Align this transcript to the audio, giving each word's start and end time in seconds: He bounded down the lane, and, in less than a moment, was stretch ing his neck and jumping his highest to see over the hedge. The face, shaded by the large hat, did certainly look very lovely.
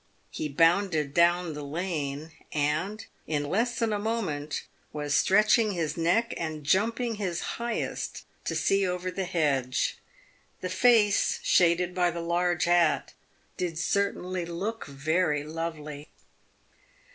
He 0.31 0.49
bounded 0.49 1.13
down 1.13 1.53
the 1.53 1.61
lane, 1.63 2.31
and, 2.51 3.05
in 3.27 3.43
less 3.43 3.77
than 3.77 3.93
a 3.93 3.99
moment, 3.99 4.63
was 4.91 5.13
stretch 5.13 5.59
ing 5.59 5.73
his 5.73 5.95
neck 5.95 6.33
and 6.37 6.63
jumping 6.63 7.17
his 7.17 7.41
highest 7.61 8.23
to 8.45 8.55
see 8.55 8.83
over 8.83 9.11
the 9.11 9.25
hedge. 9.25 9.99
The 10.61 10.69
face, 10.71 11.39
shaded 11.43 11.93
by 11.93 12.09
the 12.09 12.19
large 12.19 12.63
hat, 12.65 13.13
did 13.57 13.77
certainly 13.77 14.43
look 14.43 14.87
very 14.87 15.43
lovely. 15.43 16.09